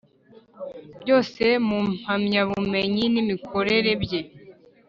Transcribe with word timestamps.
Byose 1.01 1.43
mu 1.67 1.79
mpamyabumenyi 1.97 3.03
n 3.13 3.15
imikorere 3.23 3.91
bye 4.03 4.21